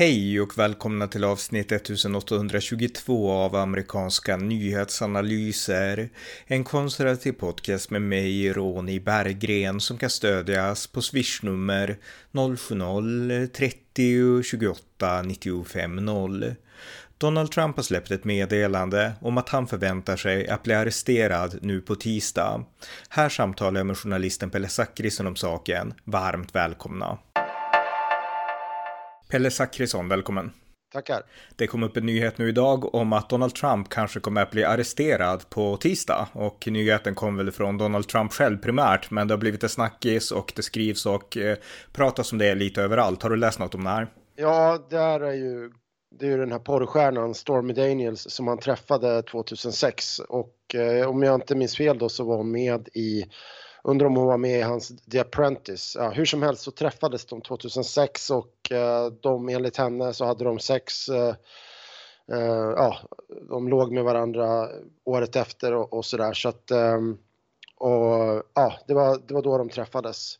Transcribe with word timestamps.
Hej 0.00 0.40
och 0.40 0.58
välkomna 0.58 1.08
till 1.08 1.24
avsnitt 1.24 1.72
1822 1.72 3.32
av 3.32 3.56
amerikanska 3.56 4.36
nyhetsanalyser. 4.36 6.08
En 6.46 6.64
konservativ 6.64 7.32
podcast 7.32 7.90
med 7.90 8.02
mig, 8.02 8.52
Ronny 8.52 9.00
Berggren, 9.00 9.80
som 9.80 9.98
kan 9.98 10.10
stödjas 10.10 10.86
på 10.86 11.02
swishnummer 11.02 11.98
070-30 12.32 14.42
28 14.42 15.22
95 15.22 15.96
0. 15.96 16.54
Donald 17.18 17.52
Trump 17.52 17.76
har 17.76 17.82
släppt 17.82 18.10
ett 18.10 18.24
meddelande 18.24 19.12
om 19.20 19.38
att 19.38 19.48
han 19.48 19.66
förväntar 19.66 20.16
sig 20.16 20.48
att 20.48 20.62
bli 20.62 20.74
arresterad 20.74 21.58
nu 21.62 21.80
på 21.80 21.94
tisdag. 21.94 22.64
Här 23.08 23.28
samtalar 23.28 23.80
jag 23.80 23.86
med 23.86 23.98
journalisten 23.98 24.50
Pelle 24.50 24.68
Zackrisson 24.68 25.26
om 25.26 25.36
saken. 25.36 25.94
Varmt 26.04 26.54
välkomna. 26.54 27.18
Pelle 29.30 29.50
Zackrisson, 29.50 30.08
välkommen. 30.08 30.52
Tackar. 30.92 31.22
Det 31.56 31.66
kom 31.66 31.82
upp 31.82 31.96
en 31.96 32.06
nyhet 32.06 32.38
nu 32.38 32.48
idag 32.48 32.94
om 32.94 33.12
att 33.12 33.28
Donald 33.28 33.54
Trump 33.54 33.88
kanske 33.88 34.20
kommer 34.20 34.42
att 34.42 34.50
bli 34.50 34.64
arresterad 34.64 35.50
på 35.50 35.76
tisdag 35.76 36.28
och 36.32 36.68
nyheten 36.70 37.14
kom 37.14 37.36
väl 37.36 37.50
från 37.50 37.78
Donald 37.78 38.08
Trump 38.08 38.32
själv 38.32 38.58
primärt, 38.58 39.10
men 39.10 39.28
det 39.28 39.34
har 39.34 39.38
blivit 39.38 39.62
en 39.62 39.68
snackis 39.68 40.32
och 40.32 40.52
det 40.56 40.62
skrivs 40.62 41.06
och 41.06 41.36
eh, 41.36 41.56
pratas 41.92 42.32
om 42.32 42.38
det 42.38 42.54
lite 42.54 42.82
överallt. 42.82 43.22
Har 43.22 43.30
du 43.30 43.36
läst 43.36 43.58
något 43.58 43.74
om 43.74 43.84
det 43.84 43.90
här? 43.90 44.08
Ja, 44.36 44.86
det 44.90 44.98
här 44.98 45.20
är 45.20 45.34
ju, 45.34 45.70
det 46.18 46.26
är 46.26 46.30
ju 46.30 46.36
den 46.36 46.52
här 46.52 46.58
porrstjärnan 46.58 47.34
Stormy 47.34 47.72
Daniels 47.72 48.30
som 48.30 48.48
han 48.48 48.58
träffade 48.58 49.22
2006 49.22 50.18
och 50.18 50.74
eh, 50.74 51.08
om 51.08 51.22
jag 51.22 51.34
inte 51.34 51.54
minns 51.54 51.76
fel 51.76 51.98
då 51.98 52.08
så 52.08 52.24
var 52.24 52.36
hon 52.36 52.50
med 52.50 52.88
i 52.94 53.24
Undrar 53.84 54.06
om 54.06 54.16
hon 54.16 54.26
var 54.26 54.38
med 54.38 54.58
i 54.58 54.62
hans 54.62 54.92
The 55.10 55.18
Apprentice. 55.18 55.96
Ja, 55.98 56.10
hur 56.10 56.24
som 56.24 56.42
helst 56.42 56.62
så 56.62 56.70
träffades 56.70 57.26
de 57.26 57.40
2006 57.40 58.30
och 58.30 58.72
eh, 58.72 59.06
de 59.06 59.48
enligt 59.48 59.76
henne 59.76 60.12
så 60.12 60.24
hade 60.24 60.44
de 60.44 60.58
sex 60.58 61.08
eh, 61.08 61.34
eh, 62.32 62.72
ja, 62.76 62.96
de 63.48 63.68
låg 63.68 63.92
med 63.92 64.04
varandra 64.04 64.68
året 65.04 65.36
efter 65.36 65.74
och, 65.74 65.92
och 65.92 66.04
sådär 66.04 66.32
så 66.32 66.48
att 66.48 66.70
ehm, 66.70 67.18
och 67.76 68.42
ja, 68.54 68.74
det 68.86 68.94
var, 68.94 69.20
det 69.26 69.34
var 69.34 69.42
då 69.42 69.58
de 69.58 69.68
träffades. 69.68 70.38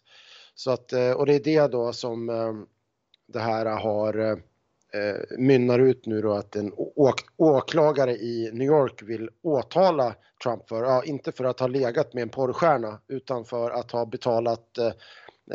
Så 0.55 0.71
att, 0.71 0.93
eh, 0.93 1.11
och 1.11 1.27
det 1.27 1.35
är 1.35 1.41
det 1.45 1.67
då 1.67 1.93
som 1.93 2.29
ehm, 2.29 2.67
det 3.27 3.41
här 3.41 3.67
har 3.67 4.19
eh, 4.19 4.37
eh, 4.95 5.01
eh, 5.01 5.39
mynnar 5.39 5.79
ut 5.79 6.07
nu 6.07 6.23
då 6.23 6.33
att 6.33 6.57
en 6.57 6.73
åk 6.77 7.21
åklagare 7.37 8.13
i 8.13 8.51
New 8.53 8.67
York 8.67 9.03
vill 9.03 9.31
åtala 9.43 10.15
Trump 10.43 10.69
för, 10.69 10.83
ja, 10.83 11.05
inte 11.05 11.33
för 11.33 11.45
att 11.45 11.61
ha 11.61 11.67
legat 11.67 12.15
med 12.15 12.23
en 12.23 12.29
porrstjärna 12.29 13.01
utan 13.09 13.45
för 13.45 13.71
att 13.71 13.91
ha 13.91 14.07
betalat 14.07 14.79
eh, 14.79 14.93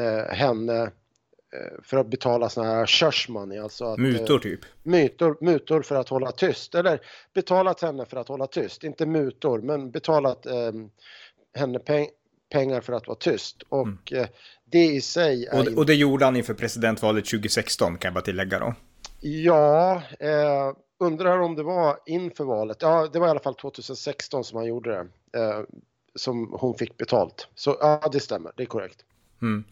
eh 0.03 0.35
henne 0.35 0.81
eh, 0.83 1.83
för 1.83 1.97
att 1.97 2.07
betala 2.07 2.49
såna 2.49 2.67
här 2.67 2.85
shush 2.85 3.29
money, 3.29 3.59
alltså 3.59 3.85
att, 3.85 3.99
Mutor 3.99 4.39
typ? 4.39 4.59
Mutor, 4.83 5.37
mutor 5.41 5.81
för 5.81 5.95
att 5.95 6.09
hålla 6.09 6.31
tyst, 6.31 6.75
eller 6.75 7.01
betalat 7.33 7.81
henne 7.81 8.05
för 8.05 8.17
att 8.17 8.27
hålla 8.27 8.47
tyst, 8.47 8.83
inte 8.83 9.05
mutor, 9.05 9.61
men 9.61 9.91
betalat 9.91 10.45
eh, 10.45 10.71
henne 11.53 11.79
peng 11.79 12.07
pengar 12.49 12.81
för 12.81 12.93
att 12.93 13.07
vara 13.07 13.17
tyst. 13.17 13.63
Och 13.69 14.11
mm. 14.11 14.23
eh, 14.23 14.29
det 14.65 14.85
i 14.85 15.01
sig 15.01 15.45
är... 15.45 15.59
Och, 15.59 15.77
och 15.77 15.85
det 15.85 15.93
gjorde 15.93 16.25
han 16.25 16.35
inför 16.35 16.53
presidentvalet 16.53 17.25
2016 17.25 17.97
kan 17.97 18.09
jag 18.09 18.13
bara 18.13 18.21
tillägga 18.21 18.59
då. 18.59 18.73
Ja, 19.27 20.01
eh, 20.19 20.73
undrar 20.99 21.39
om 21.39 21.55
det 21.55 21.63
var 21.63 21.97
inför 22.05 22.43
valet. 22.43 22.77
Ja, 22.81 23.07
det 23.13 23.19
var 23.19 23.27
i 23.27 23.29
alla 23.29 23.39
fall 23.39 23.55
2016 23.55 24.43
som 24.43 24.57
han 24.57 24.65
gjorde 24.65 24.89
det. 24.89 25.39
Eh, 25.39 25.59
som 26.15 26.55
hon 26.59 26.73
fick 26.73 26.97
betalt. 26.97 27.47
Så 27.55 27.77
ja, 27.79 28.09
det 28.11 28.19
stämmer. 28.19 28.51
Det 28.55 28.63
är 28.63 28.67
korrekt. 28.67 28.97
Mm. 29.41 29.63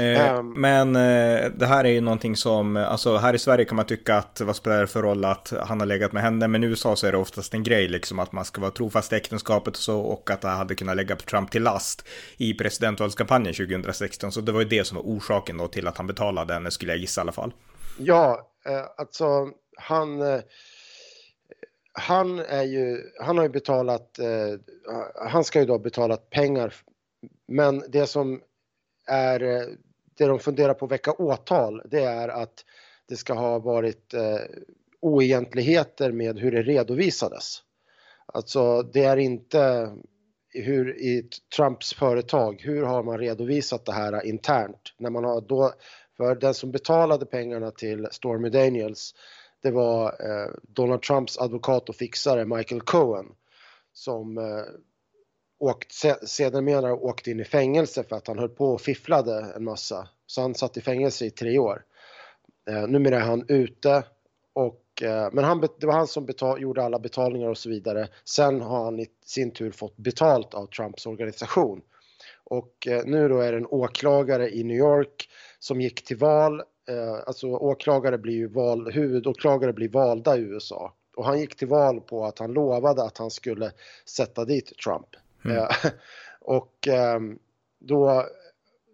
Eh, 0.00 0.38
um, 0.38 0.60
men 0.60 0.96
eh, 0.96 1.50
det 1.50 1.66
här 1.66 1.84
är 1.84 1.88
ju 1.88 2.00
någonting 2.00 2.36
som, 2.36 2.76
alltså 2.76 3.16
här 3.16 3.34
i 3.34 3.38
Sverige 3.38 3.64
kan 3.64 3.76
man 3.76 3.86
tycka 3.86 4.16
att 4.16 4.40
vad 4.40 4.56
spelar 4.56 4.80
det 4.80 4.86
för 4.86 5.02
roll 5.02 5.24
att 5.24 5.52
han 5.66 5.80
har 5.80 5.86
legat 5.86 6.12
med 6.12 6.22
henne, 6.22 6.48
men 6.48 6.64
i 6.64 6.66
USA 6.66 6.96
så 6.96 7.06
är 7.06 7.12
det 7.12 7.18
oftast 7.18 7.54
en 7.54 7.62
grej 7.62 7.88
liksom 7.88 8.18
att 8.18 8.32
man 8.32 8.44
ska 8.44 8.60
vara 8.60 8.70
trofast 8.70 9.12
i 9.12 9.16
äktenskapet 9.16 9.76
och 9.76 9.82
så 9.82 10.00
och 10.00 10.30
att 10.30 10.40
det 10.40 10.48
hade 10.48 10.74
kunnat 10.74 10.96
lägga 10.96 11.16
Trump 11.16 11.50
till 11.50 11.62
last 11.62 12.08
i 12.36 12.54
presidentvalskampanjen 12.54 13.54
2016. 13.54 14.32
Så 14.32 14.40
det 14.40 14.52
var 14.52 14.60
ju 14.60 14.68
det 14.68 14.86
som 14.86 14.96
var 14.96 15.04
orsaken 15.04 15.58
då 15.58 15.68
till 15.68 15.86
att 15.86 15.96
han 15.96 16.06
betalade 16.06 16.54
henne 16.54 16.70
skulle 16.70 16.92
jag 16.92 17.00
gissa 17.00 17.20
i 17.20 17.22
alla 17.22 17.32
fall. 17.32 17.52
Ja, 17.98 18.52
eh, 18.66 18.84
alltså 18.96 19.50
han 19.76 20.22
eh, 20.22 20.40
han 21.98 22.38
är 22.38 22.62
ju, 22.62 23.12
han 23.20 23.36
har 23.36 23.44
ju 23.44 23.50
betalat, 23.50 24.18
eh, 24.18 24.60
han 25.14 25.44
ska 25.44 25.60
ju 25.60 25.66
då 25.66 25.72
ha 25.72 25.78
betalat 25.78 26.30
pengar. 26.30 26.74
Men 27.48 27.82
det 27.88 28.06
som 28.06 28.40
är, 29.06 29.42
eh, 29.42 29.66
det 30.18 30.26
de 30.26 30.38
funderar 30.38 30.74
på 30.74 30.84
att 30.84 30.90
väcka 30.90 31.12
åtal, 31.12 31.82
det 31.84 32.02
är 32.02 32.28
att 32.28 32.64
det 33.08 33.16
ska 33.16 33.34
ha 33.34 33.58
varit 33.58 34.14
eh, 34.14 34.40
oegentligheter 35.00 36.12
med 36.12 36.38
hur 36.38 36.52
det 36.52 36.62
redovisades. 36.62 37.58
Alltså 38.26 38.82
det 38.82 39.04
är 39.04 39.16
inte 39.16 39.90
hur 40.48 40.98
i 40.98 41.28
Trumps 41.56 41.94
företag, 41.94 42.60
hur 42.60 42.82
har 42.82 43.02
man 43.02 43.18
redovisat 43.18 43.84
det 43.84 43.92
här 43.92 44.26
internt? 44.26 44.94
När 44.98 45.10
man 45.10 45.24
har 45.24 45.40
då, 45.40 45.72
för 46.16 46.34
den 46.34 46.54
som 46.54 46.70
betalade 46.70 47.26
pengarna 47.26 47.70
till 47.70 48.08
Stormy 48.10 48.48
Daniels, 48.48 49.14
det 49.62 49.70
var 49.70 50.06
eh, 50.06 50.50
Donald 50.62 51.02
Trumps 51.02 51.38
advokat 51.38 51.88
och 51.88 51.96
fixare 51.96 52.44
Michael 52.44 52.80
Cohen 52.80 53.26
som 53.92 54.38
eh, 54.38 54.64
åkt, 55.58 55.92
sedermera 56.26 56.94
åkte 56.94 57.30
in 57.30 57.40
i 57.40 57.44
fängelse 57.44 58.04
för 58.04 58.16
att 58.16 58.26
han 58.26 58.38
höll 58.38 58.48
på 58.48 58.66
och 58.66 58.80
fifflade 58.80 59.52
en 59.56 59.64
massa. 59.64 60.08
Så 60.26 60.40
han 60.40 60.54
satt 60.54 60.76
i 60.76 60.80
fängelse 60.80 61.26
i 61.26 61.30
tre 61.30 61.58
år. 61.58 61.84
Eh, 62.70 62.88
numera 62.88 63.16
är 63.16 63.20
han 63.20 63.44
ute 63.48 64.04
och, 64.52 65.02
eh, 65.02 65.28
men 65.32 65.44
han, 65.44 65.60
det 65.60 65.86
var 65.86 65.94
han 65.94 66.06
som 66.06 66.26
betal, 66.26 66.62
gjorde 66.62 66.82
alla 66.82 66.98
betalningar 66.98 67.48
och 67.48 67.58
så 67.58 67.68
vidare. 67.68 68.08
Sen 68.24 68.60
har 68.60 68.84
han 68.84 69.00
i 69.00 69.06
sin 69.24 69.50
tur 69.50 69.70
fått 69.70 69.96
betalt 69.96 70.54
av 70.54 70.66
Trumps 70.66 71.06
organisation. 71.06 71.82
Och 72.50 72.86
eh, 72.86 73.04
nu 73.04 73.28
då 73.28 73.40
är 73.40 73.52
det 73.52 73.58
en 73.58 73.66
åklagare 73.66 74.50
i 74.50 74.64
New 74.64 74.76
York 74.76 75.28
som 75.58 75.80
gick 75.80 76.04
till 76.04 76.16
val. 76.16 76.60
Eh, 76.88 77.14
alltså 77.26 77.46
åklagare 77.46 78.18
blir 78.18 78.34
ju 78.34 78.46
val, 78.46 78.92
huvudåklagare 78.92 79.72
blir 79.72 79.88
valda 79.88 80.36
i 80.36 80.40
USA. 80.40 80.92
Och 81.16 81.24
han 81.24 81.40
gick 81.40 81.56
till 81.56 81.68
val 81.68 82.00
på 82.00 82.24
att 82.24 82.38
han 82.38 82.52
lovade 82.52 83.02
att 83.02 83.18
han 83.18 83.30
skulle 83.30 83.72
sätta 84.04 84.44
dit 84.44 84.72
Trump. 84.84 85.08
Mm. 85.44 85.56
Eh, 85.56 85.68
och 86.40 86.88
ehm, 86.88 87.38
då 87.78 88.26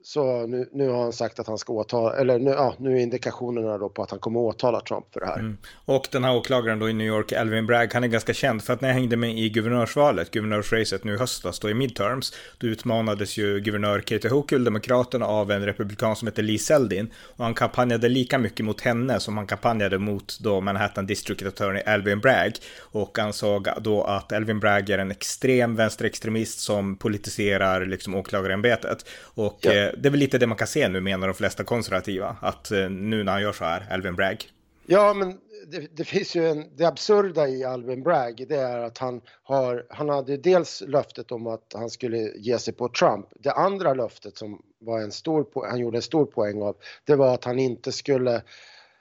så 0.04 0.46
nu, 0.46 0.68
nu 0.72 0.88
har 0.88 1.02
han 1.02 1.12
sagt 1.12 1.38
att 1.38 1.46
han 1.46 1.58
ska 1.58 1.72
åtala, 1.72 2.16
eller 2.16 2.38
nu, 2.38 2.50
ja, 2.50 2.74
nu 2.78 2.96
är 2.96 3.00
indikationerna 3.00 3.78
då 3.78 3.88
på 3.88 4.02
att 4.02 4.10
han 4.10 4.20
kommer 4.20 4.40
åtala 4.40 4.80
Trump 4.80 5.06
för 5.12 5.20
det 5.20 5.26
här. 5.26 5.38
Mm. 5.38 5.56
Och 5.84 6.08
den 6.12 6.24
här 6.24 6.36
åklagaren 6.36 6.78
då 6.78 6.88
i 6.88 6.92
New 6.92 7.06
York, 7.06 7.32
Alvin 7.32 7.66
Bragg, 7.66 7.94
han 7.94 8.04
är 8.04 8.08
ganska 8.08 8.34
känd 8.34 8.62
för 8.62 8.72
att 8.72 8.80
när 8.80 8.88
jag 8.88 8.94
hängde 8.94 9.16
med 9.16 9.38
i 9.38 9.48
guvernörsvalet, 9.48 10.30
guvernörsracet 10.30 11.04
nu 11.04 11.14
i 11.14 11.16
höstas 11.16 11.58
då 11.58 11.70
i 11.70 11.74
midterms, 11.74 12.32
då 12.58 12.66
utmanades 12.66 13.36
ju 13.36 13.60
guvernör 13.60 14.00
Katie 14.00 14.30
Hochul, 14.30 14.64
demokraterna, 14.64 15.26
av 15.26 15.50
en 15.50 15.66
republikan 15.66 16.16
som 16.16 16.28
heter 16.28 16.42
Lee 16.42 16.58
Seldin. 16.58 17.10
Och 17.36 17.44
han 17.44 17.54
kampanjade 17.54 18.08
lika 18.08 18.38
mycket 18.38 18.66
mot 18.66 18.80
henne 18.80 19.20
som 19.20 19.36
han 19.36 19.46
kampanjade 19.46 19.98
mot 19.98 20.38
då 20.40 20.60
Manhattan 20.60 21.06
District 21.06 21.42
Attorney 21.42 21.82
Alvin 21.82 22.20
Bragg. 22.20 22.52
Och 22.80 23.18
ansåg 23.18 23.68
då 23.80 24.04
att 24.04 24.32
Alvin 24.32 24.60
Bragg 24.60 24.90
är 24.90 24.98
en 24.98 25.10
extrem 25.10 25.76
vänsterextremist 25.76 26.60
som 26.60 26.96
politiserar 26.96 27.86
liksom 27.86 28.14
åklagarämbetet. 28.14 29.08
Och 29.34 29.58
ja 29.60 29.91
det 29.96 30.08
är 30.08 30.10
väl 30.10 30.20
lite 30.20 30.38
det 30.38 30.46
man 30.46 30.58
kan 30.58 30.66
se 30.66 30.88
nu 30.88 31.00
menar 31.00 31.26
de 31.26 31.34
flesta 31.34 31.64
konservativa. 31.64 32.36
Att 32.40 32.70
eh, 32.70 32.90
nu 32.90 33.24
när 33.24 33.32
han 33.32 33.42
gör 33.42 33.52
så 33.52 33.64
här, 33.64 33.86
Alvin 33.90 34.16
Bragg. 34.16 34.48
Ja, 34.86 35.14
men 35.14 35.38
det, 35.66 35.96
det, 35.96 36.04
finns 36.04 36.36
ju 36.36 36.48
en, 36.48 36.76
det 36.76 36.84
absurda 36.84 37.48
i 37.48 37.64
Alvin 37.64 38.02
Bragg, 38.02 38.46
det 38.48 38.56
är 38.56 38.78
att 38.78 38.98
han 38.98 39.20
har, 39.42 39.86
han 39.90 40.08
hade 40.08 40.36
dels 40.36 40.82
löftet 40.86 41.32
om 41.32 41.46
att 41.46 41.72
han 41.74 41.90
skulle 41.90 42.18
ge 42.18 42.58
sig 42.58 42.74
på 42.74 42.88
Trump. 42.88 43.26
Det 43.34 43.52
andra 43.52 43.94
löftet 43.94 44.36
som 44.36 44.62
var 44.78 45.00
en 45.00 45.12
stor, 45.12 45.66
han 45.68 45.78
gjorde 45.78 45.98
en 45.98 46.02
stor 46.02 46.24
poäng 46.24 46.62
av, 46.62 46.76
det 47.04 47.16
var 47.16 47.34
att 47.34 47.44
han 47.44 47.58
inte 47.58 47.92
skulle, 47.92 48.42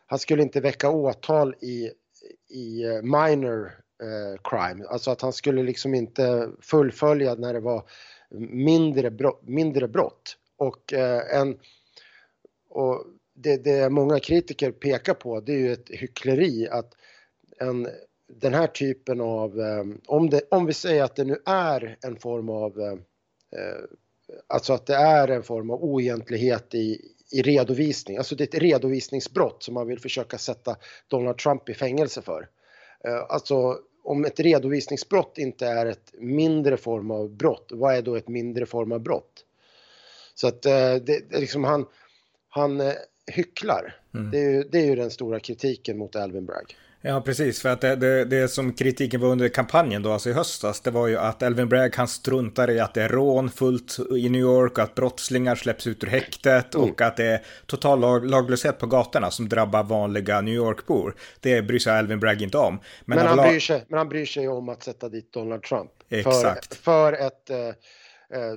han 0.06 0.20
skulle 0.20 0.44
inte 0.44 0.62
väcka 0.62 0.90
åtal 0.90 1.56
i, 1.62 1.92
i 2.50 2.84
eh, 2.84 3.02
minor 3.02 3.72
eh, 4.04 4.42
crime, 4.44 4.86
alltså 4.90 5.12
att 5.12 5.22
han 5.22 5.34
skulle 5.34 5.64
liksom 5.64 5.94
inte 5.94 6.50
fullfölja 6.62 7.36
när 7.36 7.54
det 7.54 7.60
var 7.60 7.84
mindre, 8.50 9.12
brott, 9.12 9.42
mindre 9.44 9.88
brott. 9.88 10.38
Och, 10.62 10.94
eh, 10.94 11.42
en, 11.42 11.60
och 12.70 13.06
det, 13.34 13.64
det 13.64 13.90
många 13.90 14.20
kritiker 14.20 14.72
pekar 14.72 15.14
på 15.14 15.40
det 15.40 15.54
är 15.54 15.58
ju 15.58 15.72
ett 15.72 15.90
hyckleri 15.90 16.68
att 16.68 16.94
en, 17.60 17.88
den 18.28 18.54
här 18.54 18.68
typen 18.68 19.22
av, 19.22 19.60
eh, 19.60 19.84
om, 20.08 20.30
det, 20.30 20.42
om 20.52 20.66
vi 20.66 20.74
säger 20.74 21.04
att 21.04 21.16
det 21.16 21.24
nu 21.24 21.38
är 21.46 21.98
en 22.02 22.16
form 22.16 22.50
av, 22.50 22.80
eh, 22.80 22.92
eh 22.92 23.82
alltså 24.48 24.74
att 24.74 24.86
det 24.86 24.96
är 24.96 25.28
en 25.28 25.44
form 25.44 25.72
av 25.72 25.84
oegentlighet 25.84 26.76
i, 26.76 27.02
i 27.32 27.42
redovisning, 27.42 28.18
alltså 28.18 28.36
det 28.36 28.44
är 28.44 28.58
ett 28.58 28.64
redovisningsbrott 28.64 29.64
som 29.64 29.74
man 29.74 29.88
vill 29.88 30.00
försöka 30.00 30.38
sätta 30.38 30.76
Donald 31.08 31.38
Trump 31.38 31.70
i 31.70 31.74
fängelse 31.74 32.22
för. 32.22 32.50
Eh, 33.06 33.26
alltså 33.30 33.80
om 34.04 34.26
ett 34.26 34.40
redovisningsbrott 34.40 35.38
inte 35.38 35.68
är 35.68 35.86
ett 35.86 36.14
mindre 36.14 36.78
form 36.78 37.12
av 37.12 37.30
brott, 37.30 37.70
vad 37.72 37.96
är 37.96 38.02
då 38.02 38.16
ett 38.16 38.28
mindre 38.28 38.66
form 38.66 38.92
av 38.92 39.00
brott? 39.00 39.46
Så 40.36 40.48
att 40.48 40.66
eh, 40.66 40.96
det, 40.96 41.40
liksom 41.40 41.64
han, 41.64 41.86
han, 42.50 42.82
eh, 42.82 42.94
hycklar. 43.32 43.96
Mm. 44.14 44.32
Det, 44.32 44.38
är 44.38 44.52
ju, 44.52 44.64
det 44.64 44.80
är 44.80 44.86
ju 44.86 44.96
den 44.96 45.12
stora 45.12 45.40
kritiken 45.40 45.98
mot 45.98 46.16
Alvin 46.16 46.46
Bragg. 46.46 46.78
Ja, 47.04 47.22
precis. 47.22 47.62
För 47.62 47.70
att 47.70 47.82
det, 47.82 47.96
det, 47.96 48.26
det, 48.26 48.48
som 48.48 48.74
kritiken 48.74 49.22
var 49.22 49.30
under 49.30 49.50
kampanjen 49.50 50.04
då, 50.04 50.12
alltså 50.12 50.30
i 50.30 50.34
höstas, 50.34 50.82
det 50.82 50.92
var 50.92 51.08
ju 51.08 51.18
att 51.18 51.42
Elvin 51.42 51.70
Bragg 51.70 51.96
han 51.96 52.08
struntar 52.08 52.72
i 52.72 52.80
att 52.80 52.94
det 52.94 53.02
är 53.02 53.10
rån 53.10 53.50
fullt 53.50 53.98
i 54.18 54.30
New 54.30 54.42
York, 54.42 54.80
att 54.80 54.96
brottslingar 54.96 55.56
släpps 55.56 55.88
ut 55.88 56.04
ur 56.04 56.08
häktet 56.08 56.76
mm. 56.76 56.90
och 56.90 57.02
att 57.02 57.18
det 57.18 57.26
är 57.26 57.42
total 57.66 58.00
lag, 58.00 58.30
laglöshet 58.30 58.78
på 58.78 58.88
gatorna 58.88 59.32
som 59.32 59.50
drabbar 59.50 59.84
vanliga 59.84 60.42
New 60.42 60.54
York-bor. 60.54 61.16
Det 61.40 61.62
bryr 61.62 61.80
sig 61.80 62.00
Elvin 62.00 62.20
Bragg 62.20 62.42
inte 62.42 62.58
om. 62.58 62.80
Men, 63.06 63.18
men, 63.18 63.28
han, 63.28 63.38
bryr 63.38 63.60
sig, 63.60 63.86
men 63.88 63.98
han 63.98 64.10
bryr 64.10 64.26
sig 64.26 64.48
om 64.48 64.70
att 64.70 64.84
sätta 64.84 65.10
dit 65.10 65.34
Donald 65.34 65.64
Trump. 65.64 65.92
Exakt. 66.10 66.76
För, 66.76 66.84
för 66.84 67.14
ett... 67.14 67.50
Eh, 67.50 67.76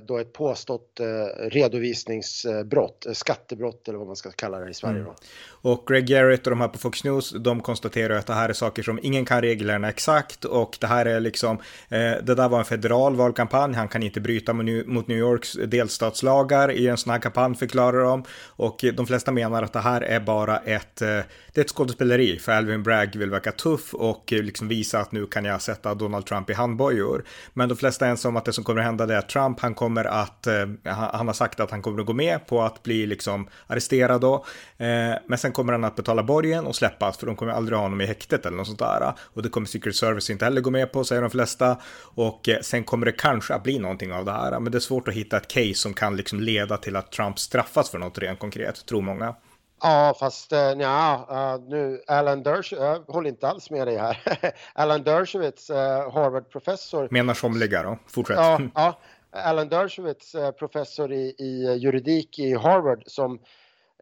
då 0.07 0.17
ett 0.17 0.33
påstått 0.33 0.99
eh, 0.99 1.05
redovisningsbrott, 1.49 3.05
eh, 3.05 3.13
skattebrott 3.13 3.87
eller 3.87 3.97
vad 3.97 4.07
man 4.07 4.15
ska 4.15 4.31
kalla 4.31 4.59
det 4.59 4.69
i 4.69 4.73
Sverige. 4.73 4.99
Mm. 4.99 5.13
Och 5.47 5.87
Greg 5.87 6.05
Garrett 6.07 6.47
och 6.47 6.49
de 6.49 6.61
här 6.61 6.67
på 6.67 6.77
Fox 6.77 7.03
News, 7.03 7.31
de 7.31 7.61
konstaterar 7.61 8.17
att 8.17 8.27
det 8.27 8.33
här 8.33 8.49
är 8.49 8.53
saker 8.53 8.83
som 8.83 8.99
ingen 9.03 9.25
kan 9.25 9.41
reglerna 9.41 9.89
exakt 9.89 10.45
och 10.45 10.77
det 10.81 10.87
här 10.87 11.05
är 11.05 11.19
liksom, 11.19 11.57
det 11.89 12.35
där 12.35 12.49
var 12.49 12.59
en 12.59 12.65
federal 12.65 13.15
valkampanj, 13.15 13.73
han 13.73 13.87
kan 13.87 14.03
inte 14.03 14.21
bryta 14.21 14.53
mot 14.53 15.07
New 15.07 15.17
Yorks 15.17 15.53
delstatslagar 15.53 16.71
i 16.71 16.87
en 16.87 16.97
sån 16.97 17.11
här 17.11 17.19
kampanj 17.19 17.55
förklarar 17.55 18.03
de. 18.03 18.23
Och 18.47 18.85
de 18.93 19.07
flesta 19.07 19.31
menar 19.31 19.63
att 19.63 19.73
det 19.73 19.79
här 19.79 20.01
är 20.01 20.19
bara 20.19 20.57
ett, 20.57 20.95
det 20.95 21.25
är 21.53 21.61
ett 21.61 21.69
skådespeleri 21.69 22.39
för 22.39 22.51
Alvin 22.51 22.83
Bragg 22.83 23.15
vill 23.15 23.29
verka 23.29 23.51
tuff 23.51 23.93
och 23.93 24.31
liksom 24.31 24.67
visa 24.67 24.99
att 24.99 25.11
nu 25.11 25.25
kan 25.25 25.45
jag 25.45 25.61
sätta 25.61 25.93
Donald 25.93 26.25
Trump 26.25 26.49
i 26.49 26.53
handbojor. 26.53 27.23
Men 27.53 27.69
de 27.69 27.77
flesta 27.77 28.05
är 28.05 28.09
ensamma 28.09 28.29
om 28.29 28.37
att 28.37 28.45
det 28.45 28.53
som 28.53 28.63
kommer 28.63 28.81
att 28.81 28.85
hända 28.85 29.03
är 29.03 29.17
att 29.17 29.29
Trump 29.29 29.59
han 29.65 29.73
kommer 29.73 30.05
att, 30.05 30.47
eh, 30.47 30.67
han 31.13 31.27
har 31.27 31.33
sagt 31.33 31.59
att 31.59 31.71
han 31.71 31.81
kommer 31.81 31.99
att 31.99 32.05
gå 32.05 32.13
med 32.13 32.47
på 32.47 32.61
att 32.61 32.83
bli 32.83 33.05
liksom 33.07 33.49
arresterad 33.67 34.21
då. 34.21 34.45
Eh, 34.77 35.15
men 35.27 35.37
sen 35.37 35.51
kommer 35.51 35.71
han 35.73 35.83
att 35.83 35.95
betala 35.95 36.23
borgen 36.23 36.65
och 36.65 36.75
släppas 36.75 37.17
för 37.17 37.27
de 37.27 37.35
kommer 37.35 37.51
aldrig 37.51 37.77
ha 37.77 37.83
honom 37.83 38.01
i 38.01 38.05
häktet 38.05 38.45
eller 38.45 38.57
något 38.57 38.67
sånt 38.67 38.79
där. 38.79 39.13
Och 39.19 39.43
det 39.43 39.49
kommer 39.49 39.67
Secret 39.67 39.95
Service 39.95 40.29
inte 40.29 40.45
heller 40.45 40.61
gå 40.61 40.69
med 40.69 40.91
på 40.91 41.03
säger 41.03 41.21
de 41.21 41.31
flesta. 41.31 41.77
Och 42.15 42.49
eh, 42.49 42.59
sen 42.61 42.83
kommer 42.83 43.05
det 43.05 43.11
kanske 43.11 43.53
att 43.53 43.63
bli 43.63 43.79
någonting 43.79 44.13
av 44.13 44.25
det 44.25 44.31
här. 44.31 44.59
Men 44.59 44.71
det 44.71 44.77
är 44.77 44.79
svårt 44.79 45.07
att 45.07 45.13
hitta 45.13 45.37
ett 45.37 45.47
case 45.47 45.73
som 45.73 45.93
kan 45.93 46.15
liksom 46.15 46.39
leda 46.39 46.77
till 46.77 46.95
att 46.95 47.11
Trump 47.11 47.39
straffas 47.39 47.89
för 47.89 47.97
något 47.97 48.17
rent 48.17 48.39
konkret, 48.39 48.85
tror 48.85 49.01
många. 49.01 49.35
Ja, 49.81 50.15
fast 50.19 50.51
ja, 50.79 51.59
nu 51.67 52.01
Alan 52.07 52.43
Dershowitz, 52.43 52.71
jag 53.07 53.13
håller 53.13 53.29
inte 53.29 53.47
alls 53.47 53.69
med 53.69 53.87
dig 53.87 53.97
här. 53.97 54.17
Alan 54.73 55.03
Dershowitz, 55.03 55.69
Harvard-professor. 56.13 57.07
Menar 57.11 57.33
somliga 57.33 57.83
då, 57.83 57.97
fortsätt. 58.07 58.37
Ja, 58.37 58.59
ja, 58.75 58.99
Alan 59.35 59.69
Dershowitz, 59.69 60.35
eh, 60.35 60.51
professor 60.51 61.13
i, 61.13 61.35
i 61.37 61.65
eh, 61.65 61.75
juridik 61.75 62.39
i 62.39 62.53
Harvard, 62.53 63.03
som 63.05 63.39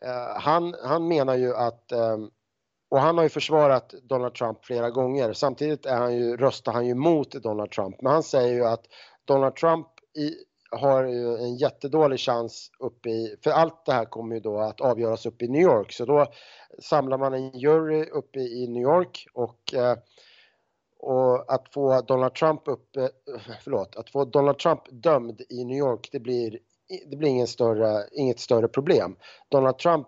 eh, 0.02 0.42
han, 0.42 0.76
han 0.84 1.08
menar 1.08 1.36
ju 1.36 1.56
att 1.56 1.92
eh, 1.92 2.18
och 2.94 3.00
han 3.00 3.18
har 3.18 3.24
ju 3.24 3.30
försvarat 3.30 3.94
Donald 4.04 4.36
Trump 4.36 4.66
flera 4.66 4.90
gånger. 4.90 5.34
Samtidigt 5.34 5.86
är 5.86 5.96
han 5.96 6.16
ju, 6.16 6.38
röstar 6.38 6.74
han 6.74 6.88
ju 6.88 6.96
mot 6.96 7.32
Donald 7.32 7.72
Trump. 7.72 8.02
Men 8.02 8.12
han 8.12 8.24
säger 8.24 8.54
ju 8.54 8.66
att 8.66 8.86
Donald 9.26 9.56
Trump 9.56 9.88
i, 10.18 10.34
har 10.72 11.04
ju 11.04 11.38
en 11.38 11.56
jättedålig 11.56 12.20
chans 12.20 12.72
uppe 12.80 13.10
i, 13.10 13.36
för 13.44 13.52
allt 13.52 13.86
det 13.86 13.94
här 13.94 14.06
kommer 14.06 14.36
ju 14.36 14.42
då 14.42 14.60
att 14.60 14.82
avgöras 14.82 15.26
uppe 15.26 15.46
i 15.46 15.48
New 15.48 15.62
York. 15.62 15.92
Så 15.92 16.06
då 16.06 16.26
samlar 16.82 17.18
man 17.18 17.34
en 17.34 17.60
jury 17.60 18.04
uppe 18.04 18.40
i 18.40 18.68
New 18.68 18.84
York 18.84 19.28
och 19.34 19.74
eh, 19.74 19.98
och 21.04 21.54
att 21.54 21.74
få 21.74 22.02
Donald 22.02 22.34
Trump 22.34 22.62
upp, 22.68 22.98
eh, 22.98 23.08
förlåt, 23.64 23.96
att 23.96 24.10
få 24.10 24.26
Donald 24.26 24.60
Trump 24.60 24.82
dömd 24.92 25.42
i 25.50 25.64
New 25.64 25.78
York, 25.78 26.10
det 26.12 26.20
blir, 26.20 26.60
det 27.08 27.16
blir 27.18 27.30
ingen 27.30 27.48
större, 27.48 28.04
inget 28.12 28.40
större 28.40 28.68
problem. 28.68 29.16
Donald 29.50 29.78
Trump 29.78 30.08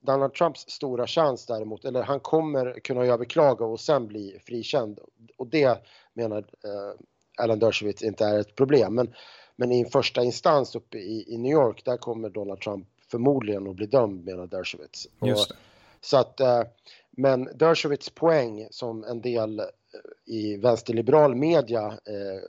Donald 0.00 0.34
Trumps 0.34 0.70
stora 0.70 1.06
chans 1.06 1.46
däremot, 1.46 1.84
eller 1.84 2.02
han 2.02 2.20
kommer 2.20 2.80
kunna 2.80 3.04
överklaga 3.04 3.64
och 3.64 3.80
sen 3.80 4.06
bli 4.06 4.38
frikänd. 4.46 4.98
Och 5.36 5.46
det 5.46 5.84
menar 6.14 6.38
eh, 6.38 7.00
Alan 7.38 7.58
Dershowitz 7.58 8.02
inte 8.02 8.24
är 8.24 8.38
ett 8.38 8.54
problem. 8.54 8.94
Men, 8.94 9.14
men 9.56 9.72
i 9.72 9.80
en 9.80 9.90
första 9.90 10.24
instans 10.24 10.76
uppe 10.76 10.98
i, 10.98 11.34
i 11.34 11.38
New 11.38 11.52
York, 11.52 11.84
där 11.84 11.96
kommer 11.96 12.30
Donald 12.30 12.60
Trump 12.60 12.88
förmodligen 13.10 13.68
att 13.68 13.76
bli 13.76 13.86
dömd 13.86 14.24
menar 14.24 14.46
Dershowitz. 14.46 15.08
Just 15.22 15.48
det. 15.48 15.56
så 16.00 16.16
att, 16.16 16.40
eh, 16.40 16.62
men 17.10 17.44
Dershowitz 17.54 18.10
poäng 18.10 18.68
som 18.70 19.04
en 19.04 19.20
del 19.20 19.62
Eh, 19.94 20.34
i 20.34 20.56
vänsterliberal 20.56 21.34
media 21.34 21.86
eh, 21.86 22.42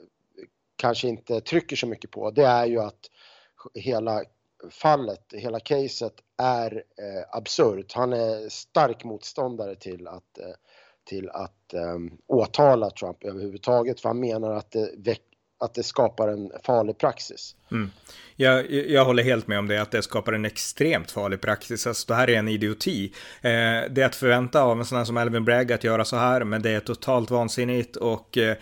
kanske 0.76 1.08
inte 1.08 1.40
trycker 1.40 1.76
så 1.76 1.86
mycket 1.86 2.10
på, 2.10 2.30
det 2.30 2.44
är 2.44 2.66
ju 2.66 2.80
att 2.80 3.10
hela 3.74 4.22
fallet, 4.70 5.24
hela 5.32 5.60
caset 5.60 6.14
är 6.38 6.72
eh, 6.76 7.36
absurt. 7.36 7.92
Han 7.92 8.12
är 8.12 8.48
stark 8.48 9.04
motståndare 9.04 9.74
till 9.74 10.08
att, 10.08 10.38
eh, 10.38 10.54
till 11.04 11.30
att 11.30 11.74
eh, 11.74 11.98
åtala 12.26 12.90
Trump 12.90 13.24
överhuvudtaget 13.24 14.00
för 14.00 14.08
han 14.08 14.20
menar 14.20 14.50
att 14.50 14.76
det, 14.96 15.18
att 15.58 15.74
det 15.74 15.82
skapar 15.82 16.28
en 16.28 16.52
farlig 16.62 16.98
praxis. 16.98 17.56
Mm. 17.72 17.90
Jag, 18.40 18.70
jag 18.70 19.04
håller 19.04 19.22
helt 19.22 19.46
med 19.46 19.58
om 19.58 19.68
det, 19.68 19.82
att 19.82 19.90
det 19.90 20.02
skapar 20.02 20.32
en 20.32 20.44
extremt 20.44 21.10
farlig 21.10 21.40
praxis. 21.40 21.86
Alltså, 21.86 22.04
det 22.08 22.14
här 22.14 22.30
är 22.30 22.38
en 22.38 22.48
idioti. 22.48 23.12
Eh, 23.40 23.50
det 23.90 23.98
är 23.98 24.04
att 24.04 24.16
förvänta 24.16 24.62
av 24.62 24.78
en 24.78 24.84
sån 24.84 24.98
här 24.98 25.04
som 25.04 25.16
Alvin 25.16 25.44
Bragg 25.44 25.72
att 25.72 25.84
göra 25.84 26.04
så 26.04 26.16
här, 26.16 26.44
men 26.44 26.62
det 26.62 26.70
är 26.70 26.80
totalt 26.80 27.30
vansinnigt 27.30 27.96
och 27.96 28.38
eh, 28.38 28.56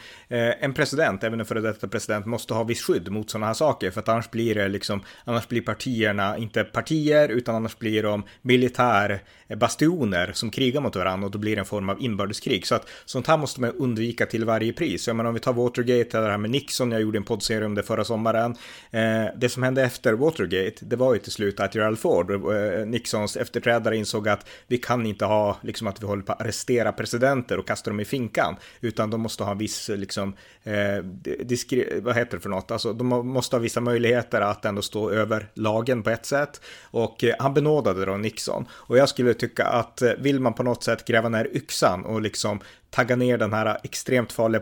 en 0.61 0.75
president, 0.75 1.25
även 1.25 1.41
en 1.41 1.47
före 1.47 1.61
detta 1.61 1.89
president, 1.89 2.27
måste 2.27 2.55
ha 2.55 2.65
viss 2.65 2.83
skydd 2.83 3.11
mot 3.11 3.31
sådana 3.31 3.47
här 3.47 3.55
saker, 3.55 3.91
för 3.91 4.01
att 4.01 4.09
annars 4.09 4.31
blir 4.31 4.55
det 4.55 4.69
liksom, 4.69 5.03
annars 5.25 5.49
blir 5.49 5.61
partierna 5.61 6.39
inte 6.39 6.65
partier, 6.65 7.29
utan 7.29 7.55
annars 7.55 7.79
blir 7.79 8.03
de 8.03 8.23
militärbastioner 8.43 10.29
eh, 10.29 10.33
som 10.33 10.51
krigar 10.51 10.81
mot 10.81 10.97
varandra 10.97 11.27
och 11.27 11.33
då 11.33 11.39
blir 11.39 11.57
det 11.57 11.61
en 11.61 11.67
form 11.67 11.89
av 11.89 12.03
inbördeskrig. 12.03 12.67
Så 12.67 12.75
att 12.75 12.89
sånt 13.05 13.27
här 13.27 13.37
måste 13.37 13.61
man 13.61 13.71
undvika 13.71 14.27
till 14.27 14.45
varje 14.45 14.73
pris. 14.73 15.07
Jag 15.07 15.17
menar 15.17 15.29
om 15.29 15.35
vi 15.35 15.41
tar 15.41 15.53
Watergate, 15.53 16.19
eller 16.19 16.27
det 16.27 16.33
här 16.33 16.39
med 16.39 16.51
Nixon, 16.51 16.93
jag 16.93 17.01
gjorde 17.01 17.19
en 17.19 17.25
poddserie 17.25 17.67
om 17.67 17.75
det 17.75 17.83
förra 17.83 18.05
sommaren. 18.05 18.57
Eh, 18.91 18.98
Eh, 18.99 19.31
det 19.37 19.49
som 19.49 19.63
hände 19.63 19.83
efter 19.83 20.13
Watergate, 20.13 20.85
det 20.85 20.97
var 20.97 21.15
ju 21.15 21.21
till 21.21 21.33
slut 21.33 21.61
att 21.61 21.75
Gerald 21.75 21.99
Ford, 21.99 22.31
eh, 22.31 22.87
Nixons 22.87 23.37
efterträdare, 23.37 23.97
insåg 23.97 24.29
att 24.29 24.49
vi 24.67 24.79
kan 24.79 25.07
inte 25.07 25.25
ha 25.25 25.57
liksom 25.63 25.87
att 25.87 26.03
vi 26.03 26.07
håller 26.07 26.23
på 26.23 26.33
att 26.33 26.41
arrestera 26.41 26.93
presidenter 26.93 27.59
och 27.59 27.67
kasta 27.67 27.91
dem 27.91 28.01
i 28.01 28.05
finkan, 28.05 28.57
utan 28.81 29.11
de 29.11 29.21
måste 29.21 29.45
ha 29.45 29.55
viss, 29.55 29.89
liksom, 29.89 30.35
eh, 30.65 31.05
diskre, 31.45 32.01
vad 32.01 32.17
heter 32.17 32.37
det 32.37 32.43
för 32.43 32.49
något, 32.49 32.71
alltså 32.71 32.93
de 32.93 33.07
måste 33.09 33.57
ha 33.57 33.61
vissa 33.61 33.81
möjligheter 33.81 34.41
att 34.41 34.65
ändå 34.65 34.83
stå 34.83 35.11
över 35.11 35.49
lagen 35.55 36.03
på 36.03 36.11
ett 36.11 36.27
sätt. 36.27 36.61
Och 36.83 37.25
eh, 37.25 37.35
han 37.39 37.55
benådade 37.55 38.05
då 38.05 38.17
Nixon. 38.17 38.67
Och 38.73 38.99
jag 38.99 39.09
skulle 39.09 39.35
tycka 39.35 39.65
att 39.65 40.03
eh, 40.03 40.13
vill 40.19 40.41
man 40.41 40.55
på 40.55 40.63
något 40.63 40.85
sätt 40.85 41.05
gräva 41.05 41.29
ner 41.29 41.57
yxan 41.57 42.05
och 42.05 42.21
liksom 42.21 42.61
tagga 42.91 43.17
ner 43.17 43.39
den 43.39 43.53
här 43.53 43.79
extremt 43.83 44.33
farliga 44.33 44.61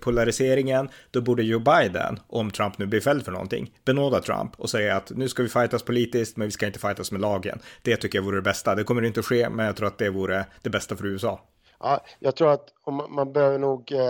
polariseringen, 0.00 0.88
då 1.10 1.20
borde 1.20 1.42
Joe 1.42 1.58
Biden, 1.58 2.20
om 2.26 2.50
Trump 2.50 2.78
nu 2.78 2.86
blir 2.86 3.00
fälld 3.00 3.24
för 3.24 3.32
någonting, 3.32 3.72
benåda 3.84 4.20
Trump 4.20 4.60
och 4.60 4.70
säga 4.70 4.96
att 4.96 5.10
nu 5.10 5.28
ska 5.28 5.42
vi 5.42 5.48
fightas 5.48 5.82
politiskt, 5.82 6.36
men 6.36 6.46
vi 6.46 6.52
ska 6.52 6.66
inte 6.66 6.78
fightas 6.78 7.12
med 7.12 7.20
lagen. 7.20 7.58
Det 7.82 7.96
tycker 7.96 8.18
jag 8.18 8.24
vore 8.24 8.36
det 8.36 8.42
bästa. 8.42 8.74
Det 8.74 8.84
kommer 8.84 9.02
inte 9.02 9.20
att 9.20 9.26
ske, 9.26 9.48
men 9.48 9.66
jag 9.66 9.76
tror 9.76 9.88
att 9.88 9.98
det 9.98 10.10
vore 10.10 10.46
det 10.62 10.70
bästa 10.70 10.96
för 10.96 11.06
USA. 11.06 11.40
Ja, 11.80 12.00
jag 12.18 12.36
tror 12.36 12.52
att 12.52 12.68
man, 13.10 13.32
behöver 13.32 13.58
nog 13.58 13.92
eh, 13.92 14.00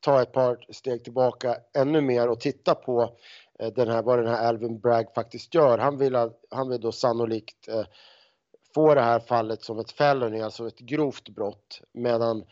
ta 0.00 0.22
ett 0.22 0.32
par 0.32 0.72
steg 0.72 1.04
tillbaka 1.04 1.56
ännu 1.74 2.00
mer 2.00 2.28
och 2.28 2.40
titta 2.40 2.74
på 2.74 3.16
eh, 3.58 3.72
den 3.72 3.88
här, 3.88 4.02
vad 4.02 4.18
den 4.18 4.28
här 4.28 4.48
Alvin 4.48 4.80
Bragg 4.80 5.06
faktiskt 5.14 5.54
gör. 5.54 5.78
Han 5.78 5.98
vill, 5.98 6.16
han 6.50 6.68
vill 6.68 6.80
då 6.80 6.92
sannolikt 6.92 7.68
eh, 7.68 7.84
få 8.74 8.94
det 8.94 9.02
här 9.02 9.20
fallet 9.20 9.62
som 9.62 9.78
ett 9.78 9.92
felony, 9.92 10.40
alltså 10.40 10.66
ett 10.66 10.78
grovt 10.78 11.28
brott, 11.28 11.80
medan 11.92 12.44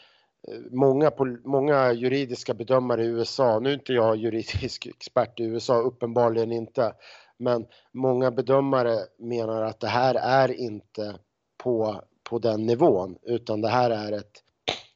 många, 0.70 1.12
många 1.44 1.92
juridiska 1.92 2.54
bedömare 2.54 3.04
i 3.04 3.06
USA, 3.06 3.58
nu 3.58 3.70
är 3.70 3.74
inte 3.74 3.92
jag 3.92 4.16
juridisk 4.16 4.86
expert 4.86 5.40
i 5.40 5.44
USA, 5.44 5.80
uppenbarligen 5.80 6.52
inte, 6.52 6.94
men 7.36 7.66
många 7.92 8.30
bedömare 8.30 8.98
menar 9.18 9.62
att 9.62 9.80
det 9.80 9.88
här 9.88 10.14
är 10.14 10.52
inte 10.52 11.18
på, 11.56 12.02
på 12.22 12.38
den 12.38 12.66
nivån, 12.66 13.18
utan 13.22 13.60
det 13.60 13.68
här 13.68 13.90
är 13.90 14.12
ett, 14.12 14.42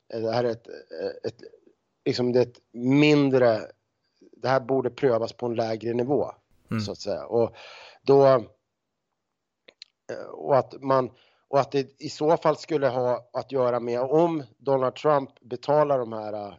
det 0.09 0.33
här 0.33 0.45
är 0.45 0.51
ett, 0.51 0.69
ett, 1.25 1.43
liksom 2.05 2.33
det 2.33 2.39
är 2.39 2.47
ett 2.47 2.61
mindre, 2.73 3.61
det 4.21 4.49
här 4.49 4.61
borde 4.61 4.91
prövas 4.91 5.33
på 5.33 5.47
en 5.47 5.55
lägre 5.55 5.95
nivå, 5.95 6.33
mm. 6.71 6.81
så 6.81 6.93
att 6.93 6.99
säga. 6.99 7.27
Och 7.27 7.55
då, 8.03 8.45
och 10.33 10.59
att 10.59 10.83
man, 10.83 11.11
och 11.55 11.61
att 11.61 11.73
det 11.73 12.03
i 12.03 12.09
så 12.09 12.37
fall 12.37 12.57
skulle 12.57 12.89
ha 12.89 13.29
att 13.33 13.53
göra 13.53 13.81
med 13.81 14.01
om 14.01 14.43
Donald 14.59 14.95
Trump 14.95 15.31
betalar 15.41 15.99
de 15.99 16.13
här, 16.13 16.33
eh, 16.49 16.53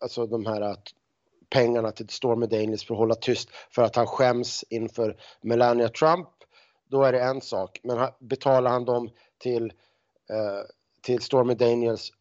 alltså 0.00 0.26
de 0.26 0.46
här 0.46 0.76
pengarna 1.48 1.90
till 1.90 2.08
Stormy 2.08 2.46
Daniels 2.46 2.84
för 2.84 2.94
att 2.94 2.98
hålla 2.98 3.14
tyst 3.14 3.48
för 3.70 3.82
att 3.82 3.96
han 3.96 4.06
skäms 4.06 4.64
inför 4.68 5.16
Melania 5.40 5.88
Trump, 5.88 6.28
då 6.88 7.02
är 7.02 7.12
det 7.12 7.20
en 7.20 7.40
sak. 7.40 7.80
Men 7.82 8.08
betalar 8.18 8.70
han 8.70 8.84
dem 8.84 9.10
till, 9.38 9.72
eh, 10.30 10.62
till 11.02 11.20
Stormy 11.20 11.54
Daniels 11.54 12.12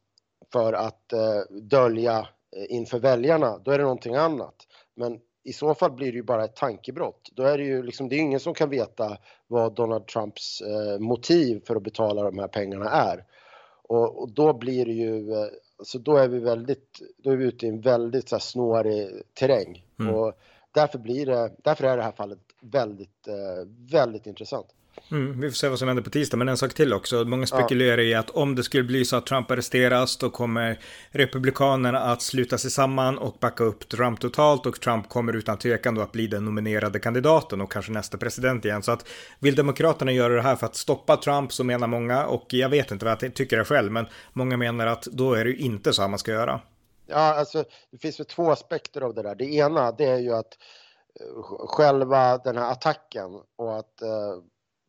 för 0.51 0.73
att 0.73 1.13
eh, 1.13 1.41
dölja 1.49 2.19
eh, 2.55 2.75
inför 2.75 2.99
väljarna, 2.99 3.57
då 3.57 3.71
är 3.71 3.77
det 3.77 3.83
någonting 3.83 4.15
annat. 4.15 4.55
Men 4.95 5.19
i 5.43 5.53
så 5.53 5.73
fall 5.73 5.91
blir 5.91 6.11
det 6.11 6.15
ju 6.17 6.23
bara 6.23 6.45
ett 6.45 6.55
tankebrott. 6.55 7.29
Då 7.33 7.43
är 7.43 7.57
det 7.57 7.63
ju 7.63 7.83
liksom, 7.83 8.09
det 8.09 8.15
är 8.15 8.19
ingen 8.19 8.39
som 8.39 8.53
kan 8.53 8.69
veta 8.69 9.17
vad 9.47 9.73
Donald 9.73 10.07
Trumps 10.07 10.61
eh, 10.61 10.99
motiv 10.99 11.61
för 11.65 11.75
att 11.75 11.83
betala 11.83 12.23
de 12.23 12.39
här 12.39 12.47
pengarna 12.47 12.89
är. 12.89 13.23
Och, 13.83 14.21
och 14.21 14.29
då 14.29 14.53
blir 14.53 14.85
det 14.85 14.91
ju, 14.91 15.33
eh, 15.33 15.47
alltså 15.77 15.99
då 15.99 16.17
är 16.17 16.27
vi 16.27 16.39
väldigt, 16.39 17.01
då 17.17 17.31
är 17.31 17.35
vi 17.35 17.45
ute 17.45 17.65
i 17.65 17.69
en 17.69 17.81
väldigt 17.81 18.29
så 18.29 18.35
här, 18.35 18.41
snårig 18.41 19.09
terräng. 19.33 19.85
Mm. 19.99 20.15
Och 20.15 20.33
därför 20.71 20.99
blir 20.99 21.25
det, 21.25 21.51
därför 21.63 21.83
är 21.83 21.97
det 21.97 22.03
här 22.03 22.11
fallet 22.11 22.39
väldigt, 22.61 23.27
eh, 23.27 23.67
väldigt 23.91 24.27
intressant. 24.27 24.67
Mm, 25.11 25.41
vi 25.41 25.49
får 25.49 25.55
se 25.55 25.69
vad 25.69 25.79
som 25.79 25.87
händer 25.87 26.03
på 26.03 26.09
tisdag, 26.09 26.37
men 26.37 26.49
en 26.49 26.57
sak 26.57 26.73
till 26.73 26.93
också. 26.93 27.25
Många 27.25 27.45
spekulerar 27.45 27.97
ja. 27.97 28.03
i 28.03 28.13
att 28.13 28.29
om 28.29 28.55
det 28.55 28.63
skulle 28.63 28.83
bli 28.83 29.05
så 29.05 29.15
att 29.15 29.25
Trump 29.25 29.51
arresteras, 29.51 30.17
då 30.17 30.29
kommer 30.29 30.79
Republikanerna 31.09 31.99
att 31.99 32.21
sluta 32.21 32.57
sig 32.57 32.71
samman 32.71 33.17
och 33.17 33.37
backa 33.39 33.63
upp 33.63 33.89
Trump 33.89 34.19
totalt 34.19 34.65
och 34.65 34.81
Trump 34.81 35.09
kommer 35.09 35.33
utan 35.33 35.57
tvekan 35.57 35.95
då 35.95 36.01
att 36.01 36.11
bli 36.11 36.27
den 36.27 36.45
nominerade 36.45 36.99
kandidaten 36.99 37.61
och 37.61 37.71
kanske 37.71 37.91
nästa 37.91 38.17
president 38.17 38.65
igen. 38.65 38.83
Så 38.83 38.91
att 38.91 39.07
vill 39.39 39.55
Demokraterna 39.55 40.11
göra 40.11 40.35
det 40.35 40.41
här 40.41 40.55
för 40.55 40.65
att 40.65 40.75
stoppa 40.75 41.17
Trump 41.17 41.53
så 41.53 41.63
menar 41.63 41.87
många, 41.87 42.25
och 42.25 42.53
jag 42.53 42.69
vet 42.69 42.91
inte 42.91 43.05
vad 43.05 43.23
jag 43.23 43.33
tycker 43.33 43.57
det 43.57 43.65
själv, 43.65 43.91
men 43.91 44.07
många 44.33 44.57
menar 44.57 44.87
att 44.87 45.03
då 45.03 45.33
är 45.33 45.45
det 45.45 45.51
ju 45.51 45.57
inte 45.57 45.93
så 45.93 46.01
här 46.01 46.09
man 46.09 46.19
ska 46.19 46.31
göra. 46.31 46.61
Ja, 47.07 47.39
alltså 47.39 47.63
det 47.91 47.97
finns 47.97 48.19
väl 48.19 48.25
två 48.25 48.51
aspekter 48.51 49.01
av 49.01 49.13
det 49.13 49.23
där. 49.23 49.35
Det 49.35 49.45
ena, 49.45 49.91
det 49.91 50.05
är 50.05 50.19
ju 50.19 50.33
att 50.33 50.57
eh, 51.19 51.67
själva 51.67 52.37
den 52.37 52.57
här 52.57 52.71
attacken 52.71 53.41
och 53.57 53.79
att 53.79 54.01
uh, 54.03 54.43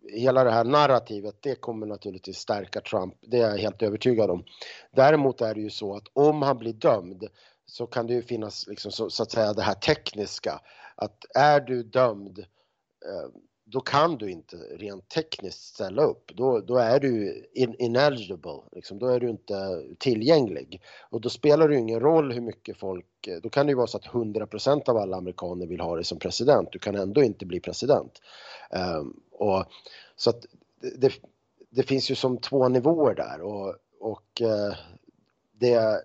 hela 0.08 0.44
det 0.44 0.50
här 0.50 0.64
narrativet, 0.64 1.36
det 1.40 1.54
kommer 1.54 1.86
naturligtvis 1.86 2.38
stärka 2.38 2.80
Trump. 2.80 3.14
Det 3.20 3.36
är 3.36 3.50
jag 3.50 3.58
helt 3.58 3.82
övertygad 3.82 4.30
om. 4.30 4.44
Däremot 4.92 5.40
är 5.40 5.54
det 5.54 5.60
ju 5.60 5.70
så 5.70 5.96
att 5.96 6.04
om 6.12 6.42
han 6.42 6.58
blir 6.58 6.72
dömd 6.72 7.28
så 7.66 7.86
kan 7.86 8.06
det 8.06 8.14
ju 8.14 8.22
finnas 8.22 8.66
liksom 8.66 8.92
så, 8.92 9.10
så 9.10 9.22
att 9.22 9.32
säga 9.32 9.52
det 9.52 9.62
här 9.62 9.74
tekniska. 9.74 10.60
Att 10.96 11.24
är 11.34 11.60
du 11.60 11.82
dömd 11.82 12.38
eh, 12.38 13.30
då 13.72 13.80
kan 13.80 14.18
du 14.18 14.30
inte 14.30 14.56
rent 14.56 15.08
tekniskt 15.08 15.62
ställa 15.62 16.02
upp. 16.02 16.30
Då, 16.34 16.60
då 16.60 16.76
är 16.76 17.00
du 17.00 17.44
in, 17.54 17.74
ineligible, 17.78 18.60
liksom. 18.72 18.98
då 18.98 19.06
är 19.06 19.20
du 19.20 19.30
inte 19.30 19.84
tillgänglig. 19.98 20.82
Och 21.10 21.20
då 21.20 21.28
spelar 21.28 21.68
det 21.68 21.74
ju 21.74 21.80
ingen 21.80 22.00
roll 22.00 22.32
hur 22.32 22.40
mycket 22.40 22.76
folk, 22.76 23.26
eh, 23.26 23.36
då 23.42 23.50
kan 23.50 23.66
det 23.66 23.70
ju 23.70 23.76
vara 23.76 23.86
så 23.86 23.96
att 23.96 24.06
100% 24.06 24.88
av 24.88 24.96
alla 24.96 25.16
amerikaner 25.16 25.66
vill 25.66 25.80
ha 25.80 25.94
dig 25.94 26.04
som 26.04 26.18
president. 26.18 26.68
Du 26.72 26.78
kan 26.78 26.94
ändå 26.94 27.22
inte 27.22 27.46
bli 27.46 27.60
president. 27.60 28.20
Um, 28.98 29.20
och, 29.40 29.64
så 30.16 30.30
att 30.30 30.46
det, 30.98 31.12
det, 31.70 31.82
finns 31.82 32.10
ju 32.10 32.14
som 32.14 32.38
två 32.38 32.68
nivåer 32.68 33.14
där 33.14 33.40
och, 33.40 33.74
och 34.00 34.40
eh, 34.40 34.74
det, 35.52 36.04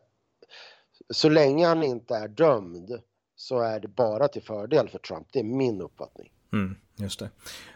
så 1.09 1.29
länge 1.29 1.67
han 1.67 1.83
inte 1.83 2.15
är 2.15 2.27
dömd 2.27 3.01
så 3.35 3.59
är 3.59 3.79
det 3.79 3.87
bara 3.87 4.27
till 4.27 4.43
fördel 4.43 4.89
för 4.89 4.99
Trump. 4.99 5.27
Det 5.31 5.39
är 5.39 5.43
min 5.43 5.81
uppfattning. 5.81 6.31
Mm. 6.53 6.75
Just 6.95 7.19
det. 7.19 7.29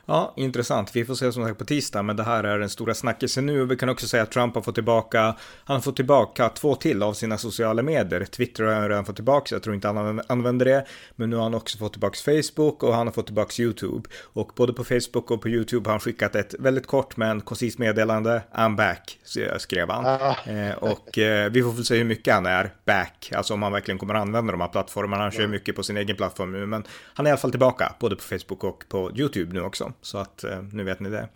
Ja, 0.10 0.34
intressant. 0.36 0.96
Vi 0.96 1.06
får 1.06 1.16
se 1.16 1.32
som 1.32 1.46
sagt 1.46 1.58
på 1.58 1.66
tisdag, 1.66 2.04
men 2.04 2.16
det 2.16 2.24
här 2.24 2.44
är 2.44 2.60
den 2.60 2.70
stora 2.70 2.94
snackisen 2.94 3.46
nu. 3.46 3.66
Vi 3.66 3.76
kan 3.76 3.90
också 3.90 4.08
säga 4.08 4.24
att 4.24 4.32
Trump 4.32 4.56
har 4.56 4.62
fått 4.62 4.76
tillbaka, 4.76 5.36
han 5.64 5.76
har 5.76 5.82
fått 5.82 5.96
tillbaka 5.96 6.50
två 6.50 6.76
till 6.76 7.04
av 7.04 7.14
sina 7.14 7.38
sociala 7.38 7.82
medier. 7.82 8.26
Twitter 8.26 8.64
har 8.64 8.74
han 8.74 8.90
redan 8.90 9.06
fått 9.06 9.16
tillbaka, 9.16 9.56
jag 9.56 9.64
tror 9.64 9.76
inte 9.76 9.88
han 9.88 10.22
använder 10.28 10.66
det. 10.66 10.86
Men 11.16 11.30
nu 11.30 11.36
har 11.36 11.44
han 11.44 11.54
också 11.54 11.78
fått 11.78 11.94
tillbaka 11.94 12.18
Facebook 12.26 12.84
och 12.84 12.96
han 12.96 13.08
har 13.08 13.12
fått 13.12 13.26
tillbaka 13.26 13.62
YouTube. 13.64 14.10
Och 14.22 14.52
både 14.56 14.74
på 14.74 14.84
Facebook 14.84 15.32
och 15.32 15.42
på 15.42 15.50
YouTube 15.50 15.90
har 15.90 15.92
han 15.92 16.00
skickat 16.00 16.36
ett 16.36 16.56
väldigt 16.60 16.88
kort 16.88 17.18
men 17.18 17.42
koncist 17.42 17.78
meddelande. 17.78 18.42
I'm 18.54 18.76
back, 18.76 19.20
skrev 19.58 19.90
han. 19.90 20.06
Eh, 20.46 20.76
och 20.76 21.18
eh, 21.18 21.52
vi 21.52 21.64
får 21.64 21.72
väl 21.72 21.86
se 21.86 21.98
hur 21.98 22.06
mycket 22.06 22.34
han 22.34 22.46
är 22.46 22.74
back, 22.86 23.32
alltså 23.36 23.54
om 23.54 23.64
han 23.64 23.72
verkligen 23.72 23.98
kommer 23.98 24.14
använda 24.14 24.52
de 24.52 24.62
här 24.62 24.68
plattformarna. 24.68 25.24
Han 25.24 25.32
kör 25.32 25.48
mycket 25.48 25.76
på 25.76 25.84
sin 25.84 25.98
egen 25.98 26.16
plattform 26.16 26.52
nu, 26.52 26.66
men 26.66 26.84
han 27.14 27.26
är 27.26 27.30
i 27.30 27.32
alla 27.32 27.40
fall 27.40 27.52
tillbaka, 27.52 27.94
både 28.00 28.16
på 28.16 28.24
Facebook 28.24 28.64
och 28.64 28.84
på 28.90 29.12
YouTube 29.16 29.54
nu 29.54 29.62
också. 29.62 29.94
Så 30.02 30.18
att 30.18 30.44
eh, 30.44 30.62
nu 30.72 30.84
vet 30.84 31.00
ni 31.00 31.10
det. 31.10 31.30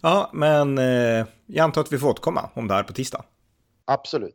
Ja, 0.00 0.30
men 0.32 0.78
eh, 0.78 1.26
jag 1.46 1.64
antar 1.64 1.80
att 1.80 1.92
vi 1.92 1.98
får 1.98 2.08
återkomma 2.08 2.50
om 2.54 2.68
det 2.68 2.74
här 2.74 2.82
på 2.82 2.92
tisdag. 2.92 3.24
Absolut. 3.84 4.34